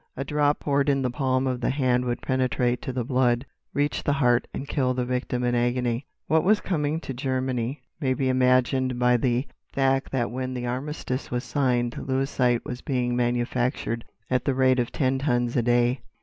[0.17, 4.03] A drop poured in the palm of the hand would penetrate to the blood, reach
[4.03, 6.07] the heart and kill the victim in agony.
[6.25, 9.45] "What was coming to Germany may be imagined by the
[9.75, 14.91] fact that when the armistice was signed 'Lewisite' was being manufactured at the rate of
[14.91, 16.01] ten tons a day.